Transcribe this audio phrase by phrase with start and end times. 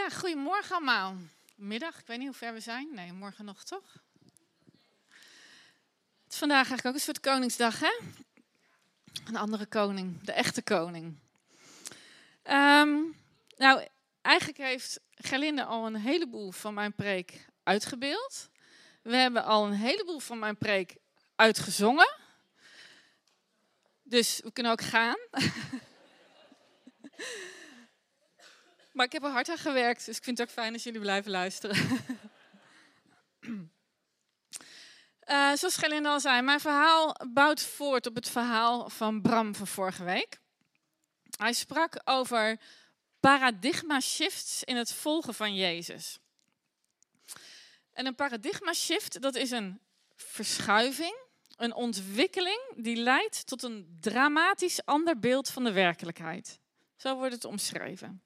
[0.00, 1.16] Ja, goedemorgen allemaal.
[1.54, 2.88] Middag, ik weet niet hoe ver we zijn.
[2.94, 3.92] Nee, morgen nog toch?
[6.24, 7.98] Het is vandaag eigenlijk ook een soort Koningsdag, hè?
[9.26, 11.18] Een andere koning, de echte koning.
[12.42, 12.98] Ehm,
[13.56, 13.86] nou,
[14.22, 18.48] eigenlijk heeft Gerlinde al een heleboel van mijn preek uitgebeeld.
[19.02, 20.96] We hebben al een heleboel van mijn preek
[21.36, 22.16] uitgezongen.
[24.02, 25.18] Dus we kunnen ook gaan.
[29.00, 31.00] Maar ik heb er hard aan gewerkt, dus ik vind het ook fijn als jullie
[31.00, 31.76] blijven luisteren.
[35.26, 39.66] uh, zoals Gelinde al zei, mijn verhaal bouwt voort op het verhaal van Bram van
[39.66, 40.40] vorige week.
[41.36, 42.60] Hij sprak over
[43.20, 46.18] paradigma shifts in het volgen van Jezus.
[47.92, 49.80] En een paradigma shift, dat is een
[50.16, 51.16] verschuiving,
[51.56, 56.58] een ontwikkeling die leidt tot een dramatisch ander beeld van de werkelijkheid.
[56.96, 58.22] Zo wordt het omschreven.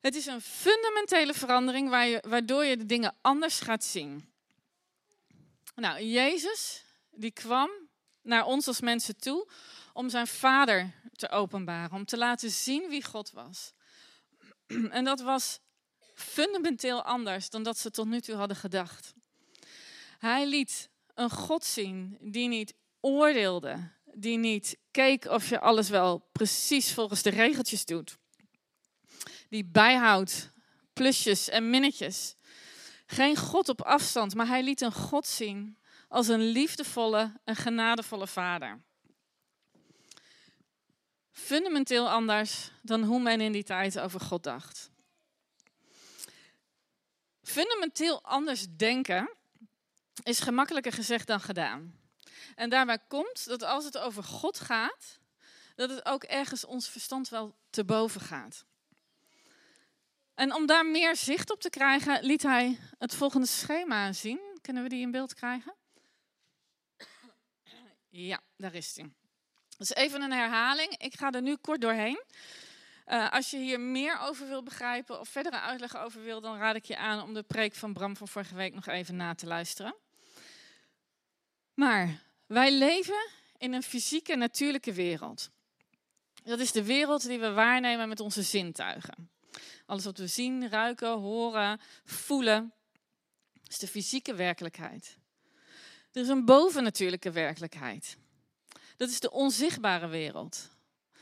[0.00, 1.88] Het is een fundamentele verandering
[2.28, 4.32] waardoor je de dingen anders gaat zien.
[5.74, 7.70] Nou, Jezus, die kwam
[8.22, 9.50] naar ons als mensen toe
[9.92, 13.72] om zijn vader te openbaren, om te laten zien wie God was.
[14.90, 15.58] En dat was
[16.14, 19.12] fundamenteel anders dan dat ze tot nu toe hadden gedacht.
[20.18, 26.28] Hij liet een God zien die niet oordeelde, die niet keek of je alles wel
[26.32, 28.18] precies volgens de regeltjes doet
[29.50, 30.50] die bijhoudt,
[30.92, 32.34] plusjes en minnetjes.
[33.06, 38.26] Geen God op afstand, maar hij liet een God zien als een liefdevolle en genadevolle
[38.26, 38.80] vader.
[41.32, 44.90] Fundamenteel anders dan hoe men in die tijd over God dacht.
[47.42, 49.36] Fundamenteel anders denken
[50.22, 51.98] is gemakkelijker gezegd dan gedaan.
[52.54, 55.18] En daarbij komt dat als het over God gaat,
[55.74, 58.64] dat het ook ergens ons verstand wel te boven gaat.
[60.40, 64.40] En om daar meer zicht op te krijgen, liet hij het volgende schema zien.
[64.60, 65.74] Kunnen we die in beeld krijgen?
[68.08, 69.10] Ja, daar is hij.
[69.78, 70.96] Dus even een herhaling.
[70.96, 72.22] Ik ga er nu kort doorheen.
[73.06, 76.76] Uh, als je hier meer over wil begrijpen of verdere uitleg over wil, dan raad
[76.76, 79.46] ik je aan om de preek van Bram van vorige week nog even na te
[79.46, 79.94] luisteren.
[81.74, 83.28] Maar wij leven
[83.58, 85.50] in een fysieke, natuurlijke wereld.
[86.42, 89.30] Dat is de wereld die we waarnemen met onze zintuigen.
[89.90, 92.72] Alles wat we zien, ruiken, horen, voelen,
[93.66, 95.16] is de fysieke werkelijkheid.
[96.12, 98.16] Er is een bovennatuurlijke werkelijkheid.
[98.96, 100.68] Dat is de onzichtbare wereld.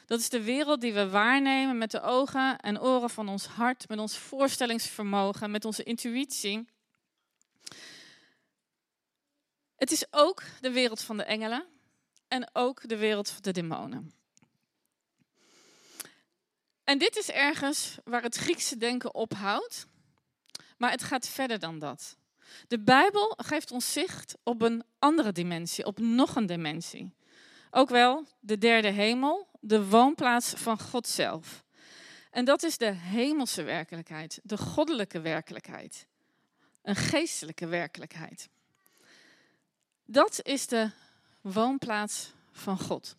[0.07, 3.89] Dat is de wereld die we waarnemen met de ogen en oren van ons hart,
[3.89, 6.69] met ons voorstellingsvermogen, met onze intuïtie.
[9.77, 11.67] Het is ook de wereld van de engelen
[12.29, 14.18] en ook de wereld van de demonen.
[16.89, 19.87] En dit is ergens waar het Griekse denken ophoudt,
[20.77, 22.17] maar het gaat verder dan dat.
[22.69, 27.15] De Bijbel geeft ons zicht op een andere dimensie, op nog een dimensie.
[27.71, 31.65] Ook wel de derde hemel, de woonplaats van God zelf.
[32.31, 36.07] En dat is de hemelse werkelijkheid, de goddelijke werkelijkheid,
[36.83, 38.49] een geestelijke werkelijkheid.
[40.05, 40.91] Dat is de
[41.41, 43.17] woonplaats van God.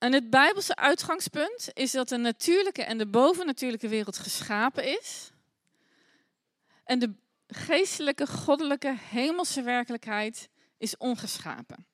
[0.00, 5.30] En het Bijbelse uitgangspunt is dat de natuurlijke en de bovennatuurlijke wereld geschapen is.
[6.84, 7.12] En de
[7.46, 11.86] geestelijke, goddelijke, hemelse werkelijkheid is ongeschapen.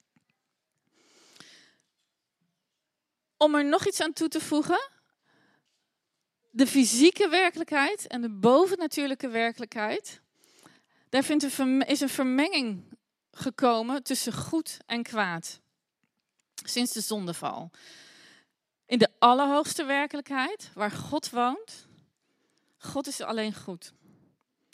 [3.37, 4.89] Om er nog iets aan toe te voegen.
[6.49, 10.21] De fysieke werkelijkheid en de bovennatuurlijke werkelijkheid.
[11.09, 11.31] Daar
[11.87, 12.97] is een vermenging
[13.31, 15.59] gekomen tussen goed en kwaad
[16.67, 17.71] sinds de zondeval.
[18.85, 21.87] In de allerhoogste werkelijkheid, waar God woont,
[22.77, 23.93] God is alleen goed.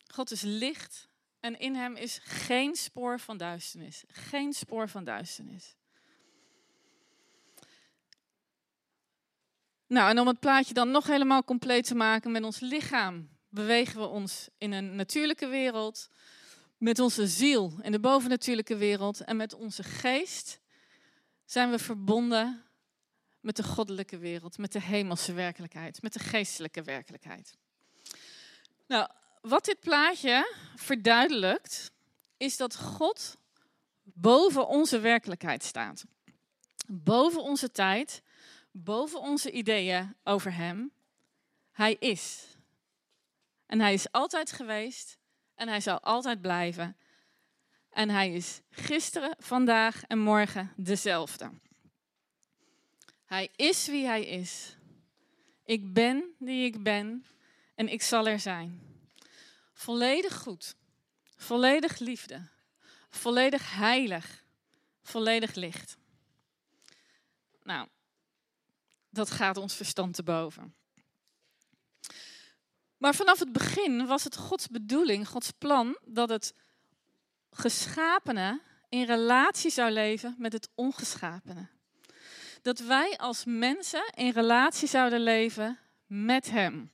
[0.07, 1.07] God is licht
[1.39, 4.03] en in hem is geen spoor van duisternis.
[4.07, 5.75] Geen spoor van duisternis.
[9.87, 13.99] Nou, en om het plaatje dan nog helemaal compleet te maken met ons lichaam, bewegen
[13.99, 16.09] we ons in een natuurlijke wereld,
[16.77, 20.59] met onze ziel in de bovennatuurlijke wereld en met onze geest
[21.53, 22.63] zijn we verbonden
[23.39, 27.57] met de goddelijke wereld, met de hemelse werkelijkheid, met de geestelijke werkelijkheid.
[28.87, 29.09] Nou,
[29.41, 31.91] wat dit plaatje verduidelijkt,
[32.37, 33.37] is dat God
[34.03, 36.05] boven onze werkelijkheid staat.
[36.87, 38.21] Boven onze tijd,
[38.71, 40.91] boven onze ideeën over Hem.
[41.71, 42.47] Hij is.
[43.65, 45.17] En Hij is altijd geweest
[45.55, 46.97] en Hij zal altijd blijven.
[47.93, 51.51] En hij is gisteren, vandaag en morgen dezelfde.
[53.25, 54.75] Hij is wie hij is.
[55.65, 57.25] Ik ben die ik ben
[57.75, 58.81] en ik zal er zijn.
[59.73, 60.75] Volledig goed,
[61.35, 62.49] volledig liefde,
[63.09, 64.43] volledig heilig,
[65.01, 65.97] volledig licht.
[67.63, 67.87] Nou,
[69.09, 70.75] dat gaat ons verstand te boven.
[72.97, 76.53] Maar vanaf het begin was het Gods bedoeling, Gods plan, dat het
[77.53, 81.67] geschapene in relatie zou leven met het ongeschapene.
[82.61, 86.91] Dat wij als mensen in relatie zouden leven met Hem.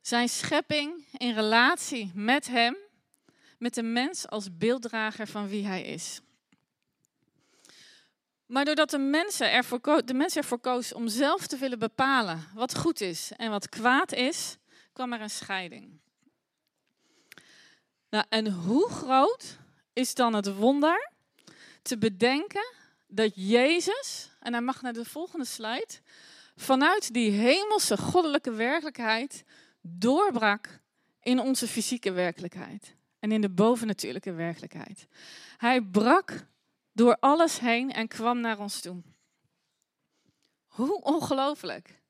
[0.00, 2.76] Zijn schepping in relatie met Hem,
[3.58, 6.20] met de mens als beelddrager van wie Hij is.
[8.46, 12.76] Maar doordat de mensen, ervoor, de mensen ervoor koos om zelf te willen bepalen wat
[12.76, 14.56] goed is en wat kwaad is,
[14.92, 16.00] kwam er een scheiding.
[18.12, 19.58] Nou, en hoe groot
[19.92, 21.10] is dan het wonder
[21.82, 22.74] te bedenken
[23.06, 25.88] dat Jezus, en hij mag naar de volgende slide,
[26.56, 29.44] vanuit die hemelse goddelijke werkelijkheid
[29.80, 30.80] doorbrak
[31.20, 35.06] in onze fysieke werkelijkheid en in de bovennatuurlijke werkelijkheid.
[35.56, 36.46] Hij brak
[36.92, 39.02] door alles heen en kwam naar ons toe.
[40.66, 42.00] Hoe ongelooflijk.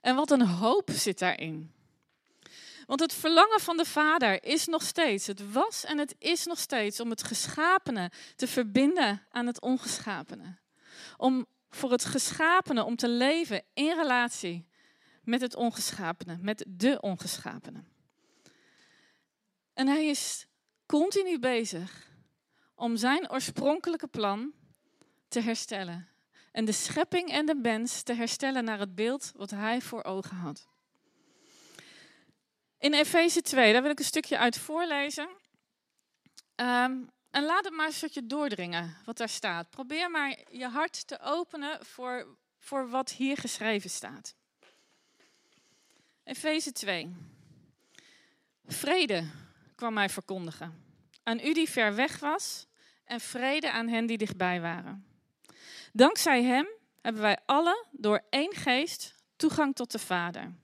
[0.00, 1.73] En wat een hoop zit daarin.
[2.86, 6.58] Want het verlangen van de Vader is nog steeds, het was en het is nog
[6.58, 10.58] steeds om het geschapene te verbinden aan het ongeschapene.
[11.16, 14.66] Om voor het geschapene om te leven in relatie
[15.22, 17.84] met het ongeschapene, met de ongeschapene.
[19.74, 20.46] En hij is
[20.86, 22.12] continu bezig
[22.74, 24.52] om zijn oorspronkelijke plan
[25.28, 26.08] te herstellen.
[26.52, 30.36] En de schepping en de mens te herstellen naar het beeld wat hij voor ogen
[30.36, 30.68] had.
[32.84, 35.28] In Efeze 2, daar wil ik een stukje uit voorlezen.
[36.54, 36.96] Ehm,
[37.30, 39.70] en laat het maar een stukje doordringen wat daar staat.
[39.70, 44.34] Probeer maar je hart te openen voor, voor wat hier geschreven staat.
[46.24, 47.14] Efeze 2.
[48.66, 49.24] Vrede
[49.74, 50.84] kwam mij verkondigen.
[51.22, 52.66] Aan u die ver weg was
[53.04, 55.06] en vrede aan hen die dichtbij waren.
[55.92, 56.66] Dankzij hem
[57.00, 60.62] hebben wij alle door één geest toegang tot de Vader.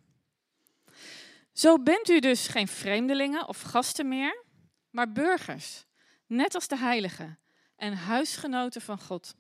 [1.60, 4.44] Zo bent u dus geen vreemdelingen of gasten meer,
[4.90, 5.84] maar burgers,
[6.26, 7.38] net als de heiligen
[7.76, 9.34] en huisgenoten van God.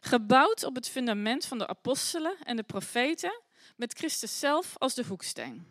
[0.00, 3.42] Gebouwd op het fundament van de apostelen en de profeten,
[3.76, 5.66] met Christus zelf als de hoeksteen.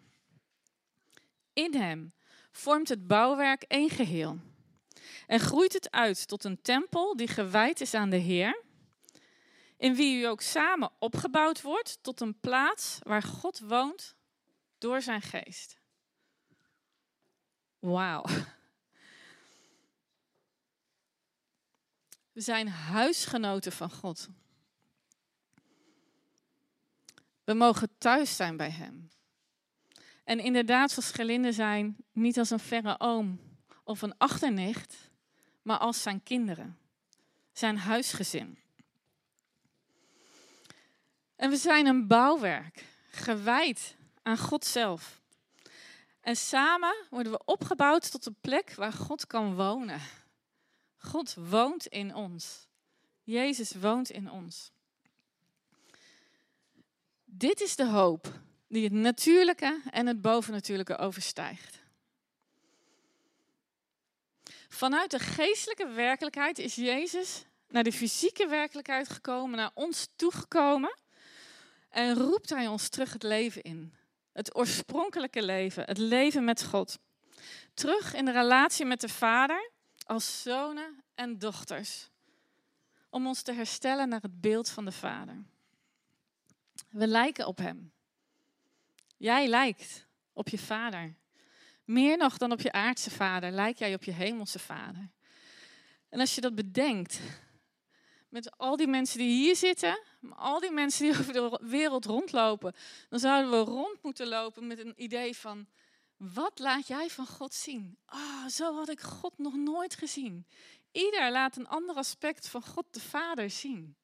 [1.53, 2.13] In hem
[2.51, 4.39] vormt het bouwwerk één geheel.
[5.27, 8.63] En groeit het uit tot een tempel die gewijd is aan de Heer,
[9.77, 14.15] in wie u ook samen opgebouwd wordt tot een plaats waar God woont
[14.77, 15.79] door zijn geest.
[17.79, 18.25] Wauw.
[22.31, 24.29] We zijn huisgenoten van God.
[27.43, 29.09] We mogen thuis zijn bij Hem.
[30.23, 33.39] En inderdaad, zoals Gelinde zijn, niet als een verre oom
[33.83, 35.09] of een achternicht,
[35.61, 36.77] maar als zijn kinderen,
[37.51, 38.59] zijn huisgezin.
[41.35, 43.96] En we zijn een bouwwerk, gewijd
[44.27, 45.21] aan God zelf.
[46.21, 50.01] En samen worden we opgebouwd tot een plek waar God kan wonen.
[50.97, 52.67] God woont in ons.
[53.23, 54.71] Jezus woont in ons.
[57.25, 58.33] Dit is de hoop
[58.67, 61.79] die het natuurlijke en het bovennatuurlijke overstijgt.
[64.69, 70.97] Vanuit de geestelijke werkelijkheid is Jezus naar de fysieke werkelijkheid gekomen, naar ons toegekomen.
[71.89, 73.93] En roept hij ons terug het leven in.
[74.37, 76.99] Het oorspronkelijke leven, het leven met God.
[77.73, 79.71] Terug in de relatie met de Vader
[80.05, 82.09] als zonen en dochters.
[83.09, 85.43] Om ons te herstellen naar het beeld van de Vader.
[86.89, 87.91] We lijken op Hem.
[89.17, 91.15] Jij lijkt op je Vader.
[91.83, 95.09] Meer nog dan op je aardse vader, lijk jij op je hemelse vader.
[96.09, 97.19] En als je dat bedenkt,
[98.37, 102.73] met al die mensen die hier zitten, al die mensen die over de wereld rondlopen,
[103.09, 105.67] dan zouden we rond moeten lopen met een idee van,
[106.17, 107.97] wat laat jij van God zien?
[108.05, 110.47] Ah, zo had ik God nog nooit gezien.
[110.91, 113.95] Ieder laat een ander aspect van God de Vader zien.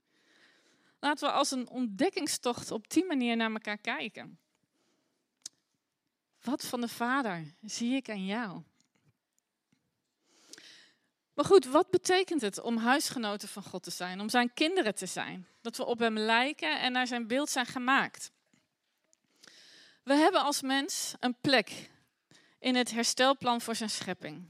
[0.99, 4.39] Laten we als een ontdekkingstocht op die manier naar elkaar kijken.
[6.41, 8.61] Wat van de Vader zie ik aan jou?
[11.33, 15.05] Maar goed, wat betekent het om huisgenoten van God te zijn, om zijn kinderen te
[15.05, 15.47] zijn?
[15.61, 18.31] Dat we op hem lijken en naar zijn beeld zijn gemaakt.
[20.03, 21.89] We hebben als mens een plek
[22.59, 24.47] in het herstelplan voor zijn schepping.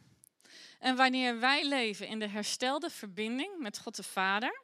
[0.80, 4.62] En wanneer wij leven in de herstelde verbinding met God de Vader,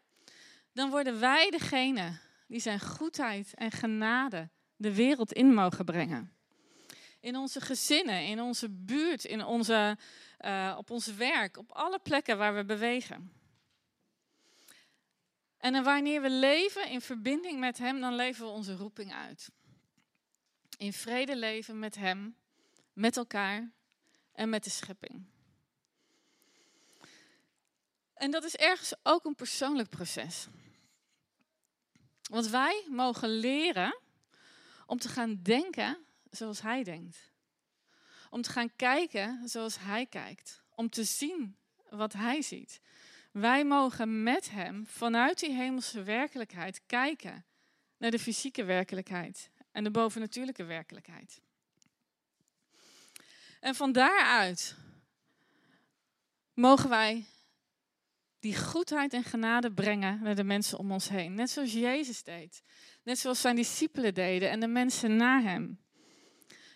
[0.74, 6.34] dan worden wij degene die zijn goedheid en genade de wereld in mogen brengen.
[7.20, 9.98] In onze gezinnen, in onze buurt, in onze,
[10.46, 13.34] uh, op ons werk, op alle plekken waar we bewegen.
[15.58, 19.52] En wanneer we leven in verbinding met Hem, dan leven we onze roeping uit.
[20.78, 22.36] In vrede leven met Hem,
[22.94, 23.72] met elkaar
[24.32, 25.26] en met de schepping.
[28.14, 30.48] En dat is ergens ook een persoonlijk proces.
[32.22, 34.00] Want wij mogen leren
[34.86, 35.98] om te gaan denken
[36.30, 37.32] zoals Hij denkt.
[38.30, 40.64] Om te gaan kijken zoals Hij kijkt.
[40.76, 41.58] Om te zien
[41.90, 42.82] wat Hij ziet.
[43.32, 47.46] Wij mogen met Hem vanuit die hemelse werkelijkheid kijken
[47.98, 51.42] naar de fysieke werkelijkheid en de bovennatuurlijke werkelijkheid.
[53.60, 54.76] En van daaruit
[56.54, 57.26] mogen wij
[58.40, 61.34] die goedheid en genade brengen naar de mensen om ons heen.
[61.34, 62.64] Net zoals Jezus deed.
[63.04, 65.80] Net zoals zijn discipelen deden en de mensen na hem.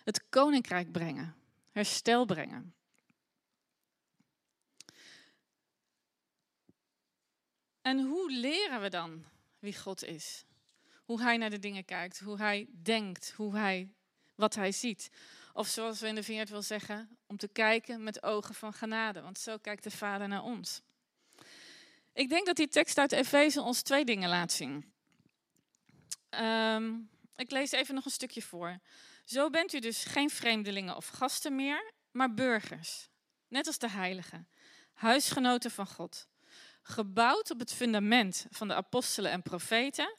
[0.04, 1.36] Het koninkrijk brengen.
[1.74, 2.76] Herstel brengen.
[7.82, 9.26] En hoe leren we dan
[9.60, 10.46] wie God is?
[11.06, 13.94] Hoe hij naar de dingen kijkt, hoe hij denkt, hoe hij,
[14.36, 15.10] wat hij ziet.
[15.54, 19.22] Of zoals we in de Veert wil zeggen, om te kijken met ogen van genade.
[19.22, 20.82] Want zo kijkt de Vader naar ons.
[22.14, 24.94] Ik denk dat die tekst uit Efeze ons twee dingen laat zien.
[26.30, 28.80] Um, ik lees even nog een stukje voor.
[29.24, 33.10] Zo bent u dus geen vreemdelingen of gasten meer, maar burgers.
[33.48, 34.48] Net als de heiligen,
[34.94, 36.28] huisgenoten van God.
[36.82, 40.18] Gebouwd op het fundament van de apostelen en profeten,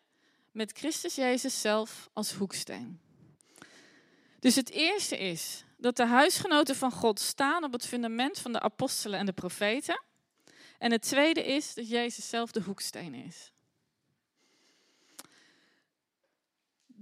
[0.53, 3.01] met Christus Jezus zelf als hoeksteen.
[4.41, 8.61] Dus het eerste is dat de huisgenoten van God staan op het fundament van de
[8.61, 10.03] apostelen en de profeten.
[10.79, 13.53] En het tweede is dat Jezus zelf de hoeksteen is.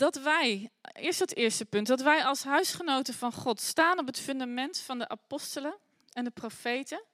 [0.02, 4.18] Dat wij, eerst het eerste punt, dat wij als huisgenoten van God staan op het
[4.18, 5.78] fundament van de apostelen
[6.12, 7.04] en de profeten.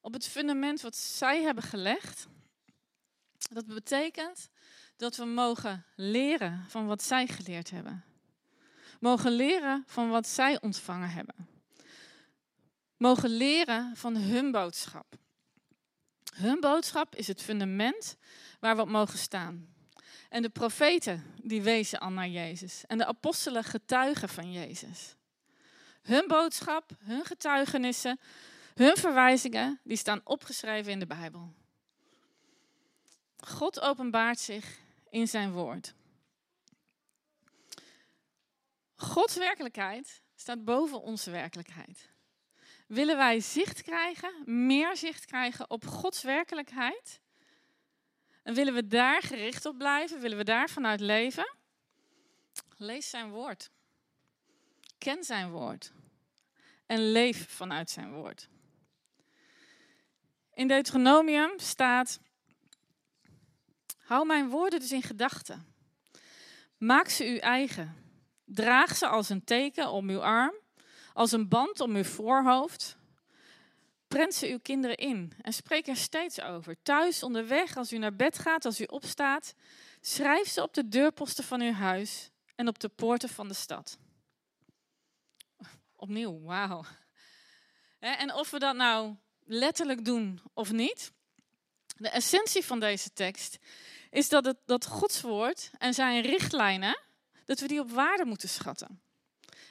[0.00, 2.26] Op het fundament wat zij hebben gelegd.
[3.50, 4.48] Dat betekent
[4.96, 8.04] dat we mogen leren van wat zij geleerd hebben.
[9.00, 11.48] Mogen leren van wat zij ontvangen hebben
[12.96, 15.06] mogen leren van hun boodschap.
[16.34, 18.16] Hun boodschap is het fundament
[18.58, 19.68] waar we op mogen staan.
[20.30, 22.84] En de profeten die wezen al naar Jezus.
[22.86, 25.14] En de apostelen getuigen van Jezus.
[26.02, 28.20] Hun boodschap, hun getuigenissen,
[28.74, 31.52] hun verwijzingen, die staan opgeschreven in de Bijbel.
[33.36, 34.78] God openbaart zich
[35.10, 35.94] in zijn woord.
[38.96, 42.08] Gods werkelijkheid staat boven onze werkelijkheid.
[42.86, 44.32] Willen wij zicht krijgen,
[44.68, 47.20] meer zicht krijgen op Gods werkelijkheid?
[48.42, 50.20] En willen we daar gericht op blijven?
[50.20, 51.54] Willen we daar vanuit leven?
[52.76, 53.70] Lees zijn woord.
[54.98, 55.92] Ken zijn woord.
[56.86, 58.48] En leef vanuit zijn woord.
[60.54, 62.20] In Deuteronomium staat:
[63.98, 65.74] Hou mijn woorden dus in gedachten.
[66.78, 67.96] Maak ze uw eigen.
[68.44, 70.54] Draag ze als een teken om uw arm
[71.12, 72.96] als een band om uw voorhoofd.
[74.10, 76.82] Prent ze uw kinderen in en spreek er steeds over.
[76.82, 79.54] Thuis, onderweg, als u naar bed gaat, als u opstaat.
[80.00, 83.98] Schrijf ze op de deurposten van uw huis en op de poorten van de stad.
[85.96, 86.84] Opnieuw, wauw.
[87.98, 89.14] En of we dat nou
[89.44, 91.12] letterlijk doen of niet,
[91.96, 93.58] de essentie van deze tekst
[94.10, 97.00] is dat, het, dat Gods woord en zijn richtlijnen,
[97.44, 99.00] dat we die op waarde moeten schatten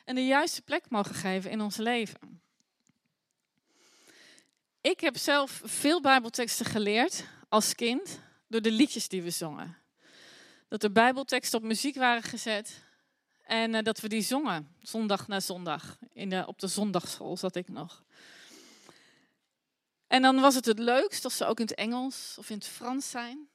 [0.05, 2.41] en de juiste plek mogen geven in ons leven.
[4.81, 9.77] Ik heb zelf veel Bijbelteksten geleerd als kind door de liedjes die we zongen.
[10.67, 12.83] Dat de Bijbelteksten op muziek waren gezet
[13.43, 15.97] en uh, dat we die zongen zondag na zondag.
[16.13, 18.03] In de, op de zondagschool zat ik nog.
[20.07, 22.67] En dan was het het leukst als ze ook in het Engels of in het
[22.67, 23.49] Frans zijn.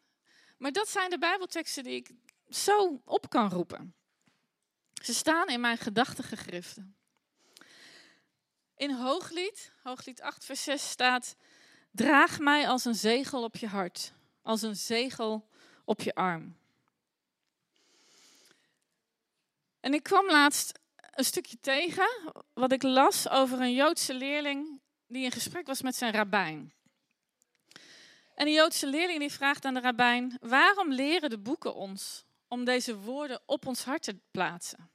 [0.58, 2.10] Maar dat zijn de Bijbelteksten die ik
[2.48, 3.94] zo op kan roepen.
[5.02, 6.96] Ze staan in mijn gedachtengegriften.
[8.76, 11.36] In Hooglied, Hooglied 8, vers 6 staat:
[11.90, 14.12] Draag mij als een zegel op je hart,
[14.42, 15.48] als een zegel
[15.84, 16.56] op je arm.
[19.80, 20.78] En ik kwam laatst
[21.10, 22.08] een stukje tegen
[22.54, 26.72] wat ik las over een Joodse leerling die in gesprek was met zijn rabbijn.
[28.34, 32.64] En die Joodse leerling die vraagt aan de rabbijn: waarom leren de boeken ons om
[32.64, 34.90] deze woorden op ons hart te plaatsen?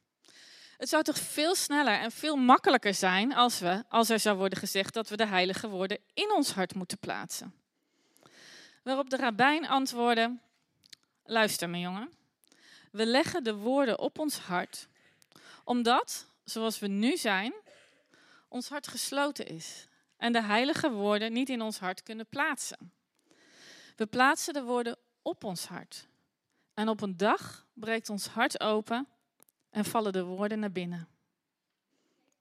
[0.79, 4.57] Het zou toch veel sneller en veel makkelijker zijn als, we, als er zou worden
[4.57, 7.53] gezegd dat we de heilige woorden in ons hart moeten plaatsen.
[8.83, 10.37] Waarop de rabbijn antwoordde:
[11.25, 12.09] Luister, mijn jongen.
[12.91, 14.87] We leggen de woorden op ons hart,
[15.63, 17.53] omdat, zoals we nu zijn,
[18.47, 22.91] ons hart gesloten is en de heilige woorden niet in ons hart kunnen plaatsen.
[23.95, 26.07] We plaatsen de woorden op ons hart.
[26.73, 29.07] En op een dag breekt ons hart open
[29.69, 31.07] en vallen de woorden naar binnen.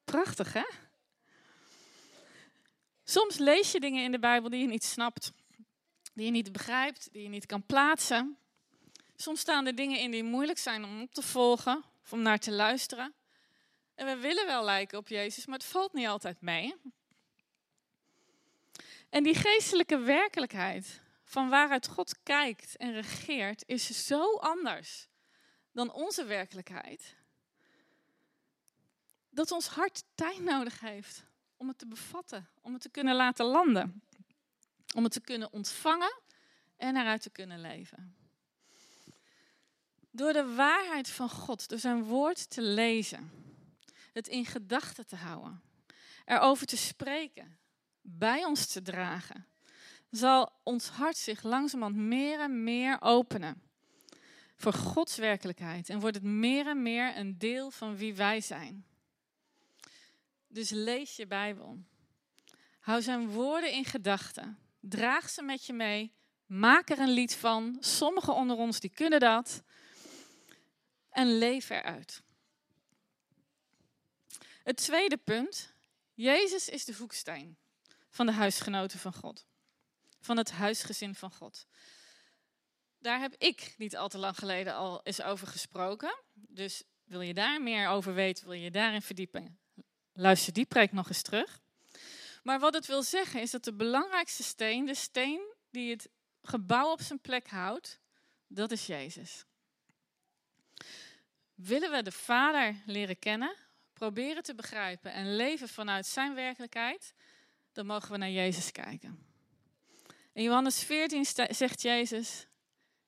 [0.05, 0.65] Prachtig, hè?
[3.05, 5.33] Soms lees je dingen in de Bijbel die je niet snapt,
[6.15, 8.39] die je niet begrijpt, die je niet kan plaatsen.
[9.17, 12.39] Soms staan er dingen in die moeilijk zijn om op te volgen of om naar
[12.39, 13.15] te luisteren.
[13.95, 16.75] En we willen wel lijken op Jezus, maar het valt niet altijd mee.
[19.09, 25.09] En die geestelijke werkelijkheid van waaruit God kijkt en regeert, is zo anders
[25.73, 27.17] dan onze werkelijkheid.
[29.39, 31.25] Dat ons hart tijd nodig heeft
[31.57, 34.03] om het te bevatten, om het te kunnen laten landen.
[34.95, 36.21] Om het te kunnen ontvangen
[36.77, 38.17] en eruit te kunnen leven.
[40.11, 43.31] Door de waarheid van God, door zijn woord te lezen,
[44.13, 45.63] het in gedachten te houden,
[46.25, 47.59] erover te spreken,
[48.01, 49.47] bij ons te dragen,
[50.11, 53.63] zal ons hart zich langzamerhand meer en meer openen
[54.57, 58.87] voor Gods werkelijkheid en wordt het meer en meer een deel van wie wij zijn.
[60.49, 61.79] Dus lees je Bijbel.
[62.81, 64.59] Hou zijn woorden in gedachten.
[64.81, 66.13] Draag ze met je mee.
[66.47, 67.77] Maak er een lied van.
[67.81, 69.63] Sommigen onder ons die kunnen dat.
[71.11, 72.23] En leef eruit.
[74.63, 75.73] Het tweede punt.
[76.15, 77.57] Jezus is de hoeksteen
[78.09, 79.47] van de huisgenoten van God.
[80.21, 81.67] Van het huisgezin van God.
[82.99, 86.23] Daar heb ik niet al te lang geleden al eens over gesproken.
[86.33, 89.59] Dus wil je daar meer over weten, wil je daarin verdiepen,
[90.19, 91.61] luister die preek nog eens terug.
[92.43, 96.09] Maar wat het wil zeggen is dat de belangrijkste steen, de steen die het
[96.43, 98.01] gebouw op zijn plek houdt,
[98.47, 99.45] dat is Jezus.
[101.55, 103.55] Willen we de Vader leren kennen,
[103.93, 107.15] proberen te begrijpen en leven vanuit zijn werkelijkheid,
[107.73, 109.27] dan mogen we naar Jezus kijken.
[110.33, 112.47] In Johannes 14 zegt Jezus: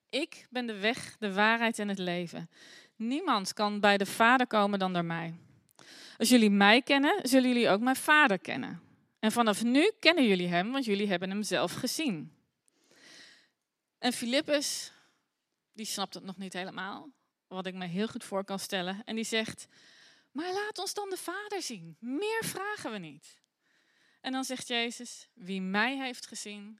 [0.09, 2.49] Ik ben de weg, de waarheid en het leven.
[2.95, 5.35] Niemand kan bij de Vader komen dan door mij.
[6.21, 8.81] Als jullie mij kennen, zullen jullie ook mijn Vader kennen.
[9.19, 12.35] En vanaf nu kennen jullie hem, want jullie hebben hem zelf gezien.
[13.97, 14.91] En Filippus,
[15.73, 17.09] die snapt het nog niet helemaal,
[17.47, 19.01] wat ik me heel goed voor kan stellen.
[19.05, 19.67] En die zegt,
[20.31, 21.97] maar laat ons dan de Vader zien.
[21.99, 23.41] Meer vragen we niet.
[24.21, 26.79] En dan zegt Jezus, wie mij heeft gezien,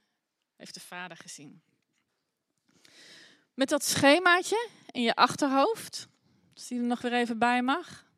[0.56, 1.62] heeft de Vader gezien.
[3.54, 6.08] Met dat schemaatje in je achterhoofd,
[6.54, 8.10] als die er nog weer even bij mag,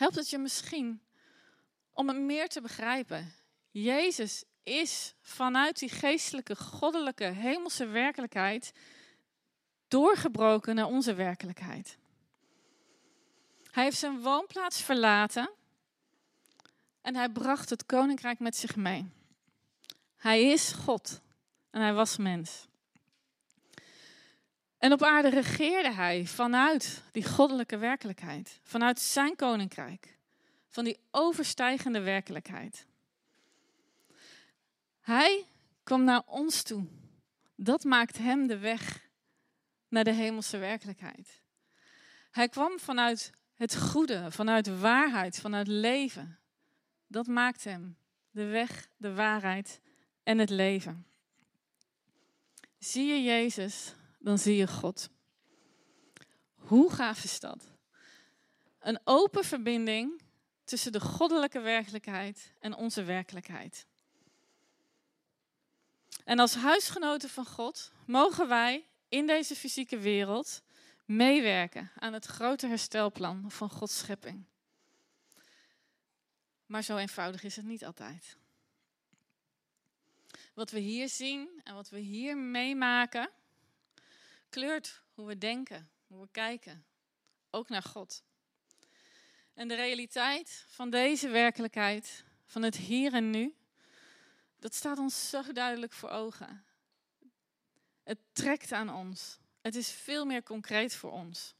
[0.00, 1.02] helpt het je misschien
[1.92, 3.32] om het meer te begrijpen.
[3.70, 8.72] Jezus is vanuit die geestelijke, goddelijke, hemelse werkelijkheid
[9.88, 11.98] doorgebroken naar onze werkelijkheid.
[13.70, 15.50] Hij heeft zijn woonplaats verlaten
[17.00, 19.10] en hij bracht het koninkrijk met zich mee.
[20.16, 21.20] Hij is God
[21.70, 22.68] en hij was mens.
[24.80, 30.18] En op aarde regeerde hij vanuit die goddelijke werkelijkheid, vanuit zijn koninkrijk,
[30.68, 32.86] van die overstijgende werkelijkheid.
[35.00, 35.44] Hij
[35.82, 36.86] kwam naar ons toe.
[37.56, 39.08] Dat maakt hem de weg
[39.88, 41.42] naar de hemelse werkelijkheid.
[42.30, 46.38] Hij kwam vanuit het goede, vanuit waarheid, vanuit leven.
[47.06, 47.96] Dat maakt hem
[48.30, 49.80] de weg, de waarheid
[50.22, 51.06] en het leven.
[52.78, 55.10] Zie je Jezus, dan zie je God.
[56.54, 57.64] Hoe gaaf is dat?
[58.78, 60.22] Een open verbinding
[60.64, 63.86] tussen de goddelijke werkelijkheid en onze werkelijkheid.
[66.24, 70.62] En als huisgenoten van God mogen wij in deze fysieke wereld
[71.04, 74.44] meewerken aan het grote herstelplan van Gods schepping.
[76.66, 78.36] Maar zo eenvoudig is het niet altijd.
[80.54, 83.30] Wat we hier zien en wat we hier meemaken,
[84.50, 86.84] kleurt hoe we denken, hoe we kijken,
[87.50, 88.22] ook naar God.
[89.54, 93.54] En de realiteit van deze werkelijkheid, van het hier en nu,
[94.58, 96.64] dat staat ons zo duidelijk voor ogen.
[98.02, 99.38] Het trekt aan ons.
[99.60, 101.54] Het is veel meer concreet voor ons.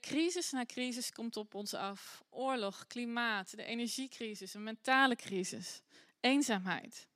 [0.00, 2.24] crisis na crisis komt op ons af.
[2.30, 5.82] Oorlog, klimaat, de energiecrisis, een mentale crisis,
[6.20, 7.06] eenzaamheid.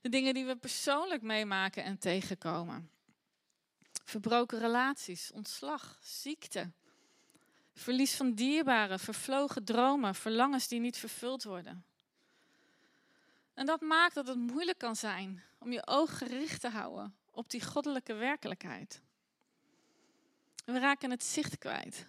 [0.00, 2.90] De dingen die we persoonlijk meemaken en tegenkomen.
[4.06, 6.70] Verbroken relaties, ontslag, ziekte.
[7.74, 11.84] Verlies van dierbaren, vervlogen dromen, verlangens die niet vervuld worden.
[13.54, 17.50] En dat maakt dat het moeilijk kan zijn om je oog gericht te houden op
[17.50, 19.00] die goddelijke werkelijkheid.
[20.64, 22.06] We raken het zicht kwijt.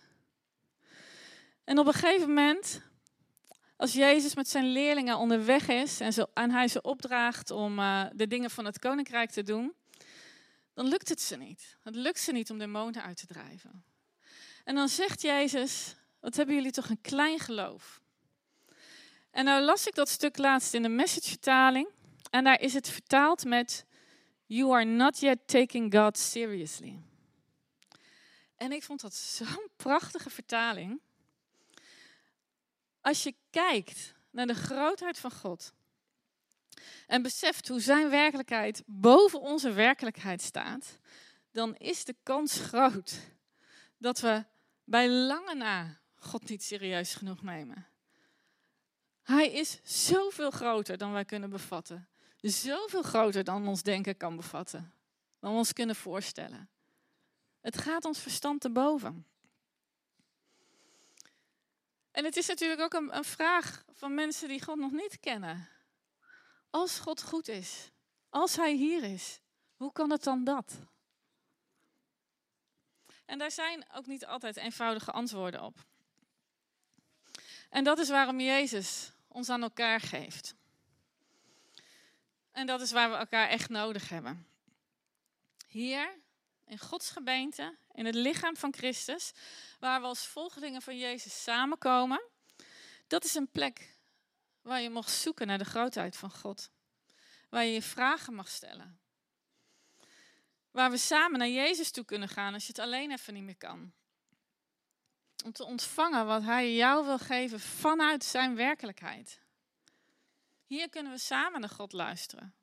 [1.64, 2.82] En op een gegeven moment,
[3.76, 6.00] als Jezus met zijn leerlingen onderweg is
[6.34, 9.74] en, hij ze opdraagt om uh, de dingen van het koninkrijk te doen,
[10.78, 11.78] dan lukt het ze niet.
[11.84, 13.84] Het lukt ze niet om demonen uit te drijven.
[14.64, 18.02] En dan zegt Jezus, wat hebben jullie toch een klein geloof.
[19.32, 21.90] En nou las ik dat stuk laatst in de message-vertaling.
[22.30, 23.86] En daar is het vertaald met
[24.46, 27.02] You are not yet taking God seriously.
[28.56, 31.02] En ik vond dat zo'n prachtige vertaling.
[33.02, 35.74] Als je kijkt naar de grootheid van God
[37.08, 41.00] en beseft hoe zijn werkelijkheid boven onze werkelijkheid staat,
[41.52, 43.20] dan is de kans groot
[43.98, 44.46] dat we
[44.84, 47.88] bij lange na God niet serieus genoeg nemen.
[49.24, 52.08] Hij is zoveel groter dan wij kunnen bevatten.
[52.42, 54.94] Zoveel groter dan ons denken kan bevatten.
[55.40, 56.70] Dan we ons kunnen voorstellen.
[57.62, 59.26] Het gaat ons verstand te boven.
[62.12, 65.70] En het is natuurlijk ook een, een vraag van mensen die God nog niet kennen.
[66.70, 67.92] Als God goed is,
[68.30, 69.40] als Hij hier is,
[69.76, 70.74] hoe kan het dan dat?
[73.26, 75.86] En daar zijn ook niet altijd eenvoudige antwoorden op.
[77.70, 80.56] En dat is waarom Jezus ons aan elkaar geeft.
[82.52, 84.48] En dat is waar we elkaar echt nodig hebben.
[85.68, 86.20] Hier,
[86.66, 89.32] in Gods gemeente, in het lichaam van Christus,
[89.80, 92.22] waar we als volgelingen van Jezus samenkomen,
[93.08, 93.97] dat is een plek
[94.68, 96.72] waar je mag zoeken naar de grootheid van God.
[97.50, 99.00] Waar je je vragen mag stellen.
[100.72, 103.58] Waar we samen naar Jezus toe kunnen gaan als je het alleen even niet meer
[103.58, 103.94] kan.
[105.46, 109.42] Om te ontvangen wat Hij jou wil geven vanuit Zijn werkelijkheid.
[110.66, 112.56] Hier kunnen we samen naar God luisteren.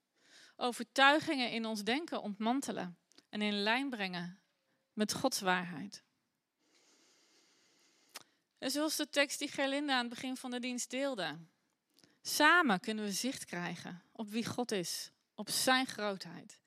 [0.57, 4.41] Overtuigingen in ons denken ontmantelen en in lijn brengen
[4.93, 6.03] met Gods waarheid.
[8.59, 11.39] En zoals de tekst die Gerlinda aan het begin van de dienst deelde.
[12.27, 16.61] Samen kunnen we zicht krijgen op wie God is, op Zijn grootheid,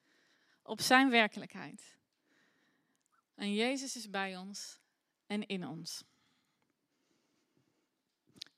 [0.62, 1.96] op Zijn werkelijkheid.
[3.36, 4.80] En Jezus is bij ons
[5.28, 6.04] en in ons.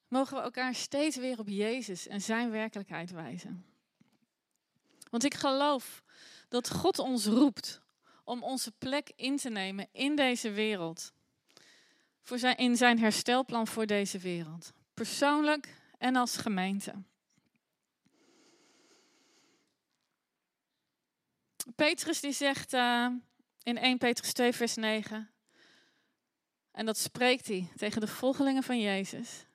[0.08, 3.66] Mogen we elkaar steeds weer op Jezus en Zijn werkelijkheid wijzen.
[5.10, 6.04] Want ik geloof
[6.48, 7.82] dat God ons roept
[8.24, 11.14] om onze plek in te nemen in deze wereld.
[12.22, 14.74] Voor zijn, in zijn herstelplan voor deze wereld.
[14.94, 16.94] Persoonlijk en als gemeente.
[21.76, 23.08] Petrus die zegt uh,
[23.64, 25.30] in 1 Petrus 2 vers 9.
[26.72, 29.46] En dat spreekt hij tegen de volgelingen van Jezus.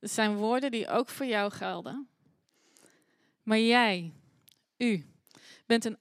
[0.00, 2.08] Dat zijn woorden die ook voor jou gelden.
[3.42, 4.12] Maar jij,
[4.76, 5.06] u,
[5.66, 5.98] bent een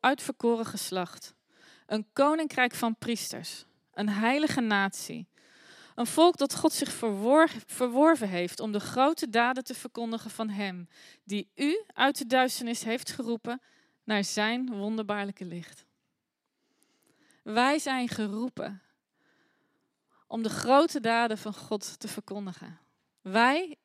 [0.00, 1.34] uitverkoren geslacht,
[1.86, 5.26] een koninkrijk van priesters, een heilige natie,
[5.94, 6.92] een volk dat God zich
[7.66, 10.88] verworven heeft om de grote daden te verkondigen van Hem,
[11.24, 13.62] die u uit de duisternis heeft geroepen
[14.04, 15.84] naar Zijn wonderbaarlijke licht.
[17.42, 18.82] Wij zijn geroepen
[20.26, 22.80] om de grote daden van God te verkondigen.
[23.20, 23.76] Wij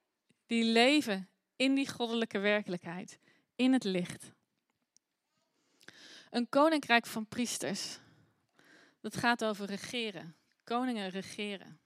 [0.45, 3.19] die leven in die goddelijke werkelijkheid,
[3.55, 4.31] in het licht.
[6.29, 7.99] Een koninkrijk van priesters.
[9.01, 10.35] Dat gaat over regeren.
[10.63, 11.79] Koningen regeren.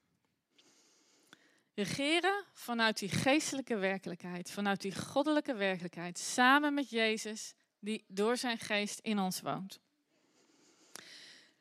[1.82, 8.58] Regeren vanuit die geestelijke werkelijkheid, vanuit die goddelijke werkelijkheid, samen met Jezus, die door zijn
[8.58, 9.80] geest in ons woont.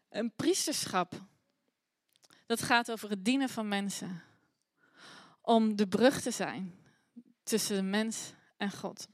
[0.08, 1.20] Een priesterschap,
[2.46, 4.22] dat gaat over het dienen van mensen.
[5.40, 6.84] Om de brug te zijn
[7.42, 9.08] tussen de mens en God.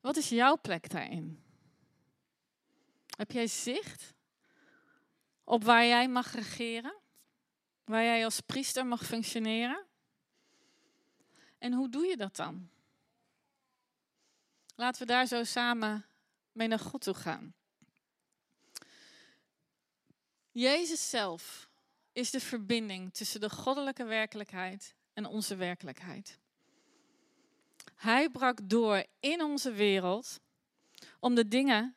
[0.00, 1.44] Wat is jouw plek daarin?
[3.16, 4.14] Heb jij zicht
[5.44, 7.02] op waar jij mag regeren?
[7.84, 9.84] Waar jij als priester mag functioneren?
[11.58, 12.68] En hoe doe je dat dan?
[14.76, 16.06] Laten we daar zo samen
[16.52, 17.54] mee naar God toe gaan.
[20.50, 21.68] Jezus zelf
[22.12, 26.38] is de verbinding tussen de goddelijke werkelijkheid en onze werkelijkheid.
[27.94, 30.40] Hij brak door in onze wereld
[31.20, 31.96] om de dingen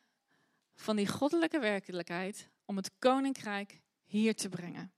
[0.74, 4.92] van die goddelijke werkelijkheid, om het koninkrijk hier te brengen.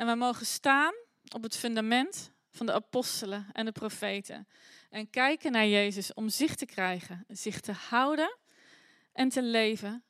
[0.00, 0.94] En we mogen staan
[1.34, 4.48] op het fundament van de apostelen en de profeten
[4.90, 8.38] en kijken naar Jezus om zicht te krijgen, zich te houden
[9.12, 10.04] en te leven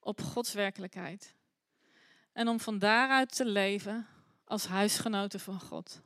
[0.00, 1.34] op Gods werkelijkheid.
[2.32, 4.06] En om van daaruit te leven
[4.44, 6.00] als huisgenoten van God.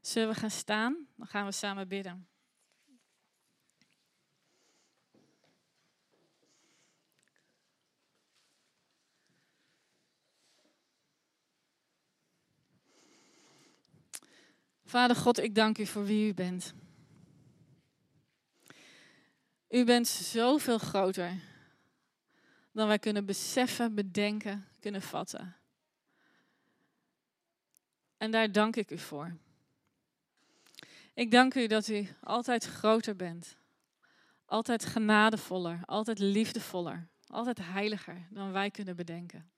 [0.00, 1.06] Zullen we gaan staan?
[1.16, 2.29] Dan gaan we samen bidden.
[14.90, 16.74] Vader God, ik dank u voor wie u bent.
[19.68, 21.40] U bent zoveel groter
[22.72, 25.56] dan wij kunnen beseffen, bedenken, kunnen vatten.
[28.16, 29.36] En daar dank ik u voor.
[31.14, 33.56] Ik dank u dat u altijd groter bent.
[34.44, 39.50] Altijd genadevoller, altijd liefdevoller, altijd heiliger dan wij kunnen bedenken.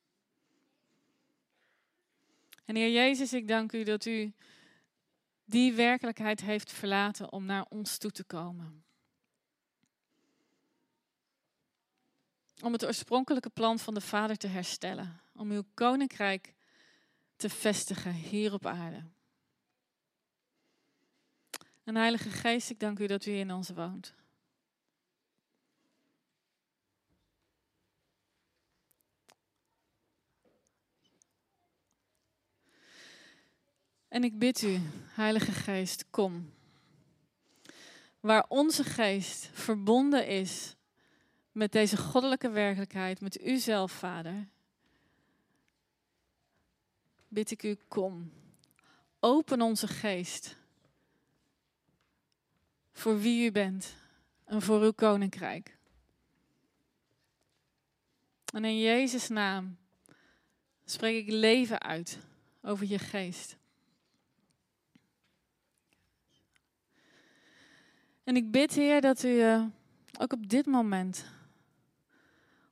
[2.65, 4.33] En Heer Jezus, ik dank u dat u
[5.53, 8.85] die werkelijkheid heeft verlaten om naar ons toe te komen.
[12.63, 15.21] Om het oorspronkelijke plan van de Vader te herstellen.
[15.35, 16.55] Om uw koninkrijk
[17.37, 19.05] te vestigen hier op aarde.
[21.85, 24.15] En Heilige Geest, ik dank u dat u in ons woont.
[34.13, 36.53] En ik bid u, Heilige Geest, kom.
[38.21, 40.77] Waar onze geest verbonden is
[41.53, 44.49] met deze goddelijke werkelijkheid, met u zelf, Vader,
[47.29, 48.33] bid ik u, kom.
[49.21, 50.57] Open onze geest
[52.93, 53.95] voor wie u bent
[54.45, 55.77] en voor uw koninkrijk.
[58.55, 59.77] En in Jezus' naam
[60.85, 62.19] spreek ik leven uit
[62.63, 63.61] over je geest.
[68.25, 69.65] En ik bid, Heer, dat u uh,
[70.19, 71.25] ook op dit moment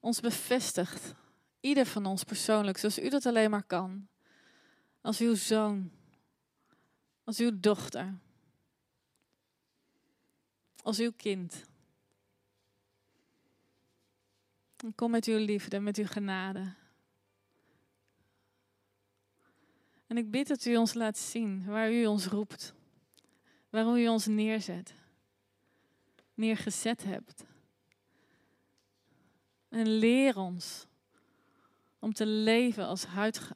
[0.00, 1.14] ons bevestigt.
[1.60, 4.08] Ieder van ons persoonlijk, zoals u dat alleen maar kan.
[5.00, 5.90] Als uw zoon,
[7.24, 8.18] als uw dochter,
[10.82, 11.64] als uw kind.
[14.76, 16.74] En kom met uw liefde, met uw genade.
[20.06, 22.74] En ik bid dat u ons laat zien waar u ons roept,
[23.70, 24.94] waarom u ons neerzet
[26.40, 27.44] neergezet hebt.
[29.68, 30.86] En leer ons
[31.98, 33.06] om te leven als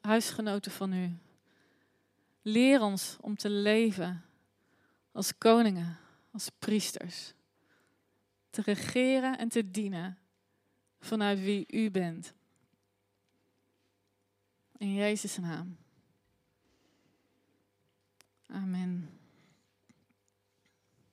[0.01, 1.17] huisgenoten van u.
[2.41, 4.25] Leer ons om te leven
[5.11, 5.97] als koningen,
[6.31, 7.33] als priesters.
[8.49, 10.17] Te regeren en te dienen
[10.99, 12.33] vanuit wie u bent.
[14.77, 15.77] In Jezus' naam.
[18.47, 19.09] Amen.